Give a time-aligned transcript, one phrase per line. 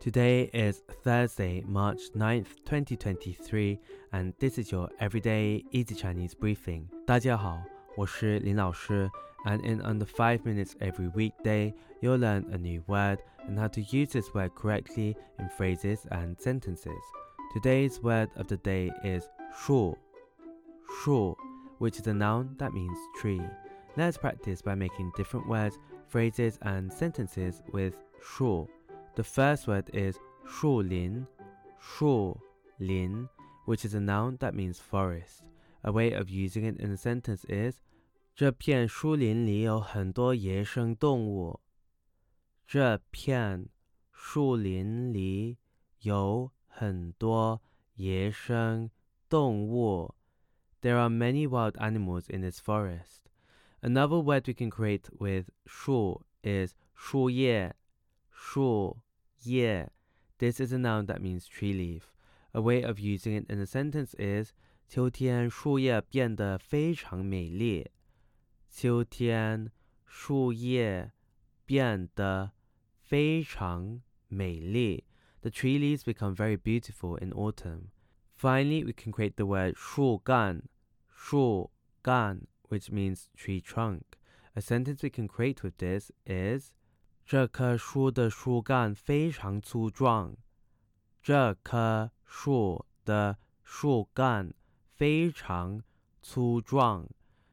[0.00, 3.78] Today is Thursday, March 9th, 2023,
[4.12, 6.88] and this is your everyday easy Chinese briefing.
[7.06, 7.62] 大家好，
[7.96, 9.10] 我是林老师,
[9.44, 13.80] and in under 5 minutes every weekday, you'll learn a new word and how to
[13.80, 17.00] use this word correctly in phrases and sentences.
[17.54, 19.96] Today's word of the day is 树,
[21.04, 21.36] 树,
[21.78, 23.42] which is a noun that means tree.
[23.96, 28.68] Let's practice by making different words, phrases, and sentences with 树.
[29.16, 31.26] The first word is 树林,
[31.78, 32.38] 树
[32.78, 33.28] 林,
[33.66, 35.42] which is a noun that means forest.
[35.84, 37.82] A way of using it in a sentence is
[38.34, 41.60] 这片树林里有很多野生动物。
[42.66, 43.68] 这片
[44.12, 45.58] 树林里
[46.00, 47.60] 有很多
[47.96, 48.90] 野生
[49.28, 50.14] 动物。
[50.80, 53.28] There are many wild animals in this forest.
[53.82, 57.74] Another word we can create with 树 is 树叶,
[58.30, 58.98] 树
[59.42, 59.86] yeah,
[60.38, 62.12] this is a noun that means tree leaf.
[62.54, 64.52] A way of using it in a sentence is
[64.88, 67.90] 秋天树叶变得非常美丽。
[68.68, 69.70] 秋天
[70.04, 71.12] 树叶
[71.64, 72.52] 变得
[73.00, 75.04] 非常美丽。
[75.40, 77.90] The tree leaves become very beautiful in autumn.
[78.36, 80.62] Finally, we can create the word 树干,
[81.10, 81.70] 树
[82.02, 84.02] 干, which means tree trunk.
[84.54, 86.72] A sentence we can create with this is
[87.26, 90.36] 这棵树的树干非常粗壮。
[91.22, 94.52] 这棵树的树干
[94.94, 95.82] 非常
[96.20, 97.08] 粗壮。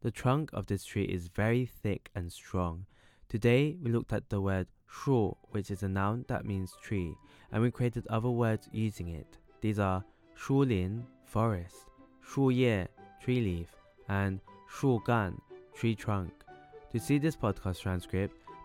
[0.00, 2.86] The trunk of this tree is very thick and strong.
[3.28, 7.16] Today we looked at the word 树, which is a noun that means tree,
[7.50, 9.38] and we created other words using it.
[9.60, 11.86] These are 树林 forest,
[12.20, 12.90] 树叶
[13.22, 13.68] tree leaf,
[14.08, 15.34] and 树干
[15.74, 16.30] tree trunk.
[16.92, 18.32] To see this podcast transcript,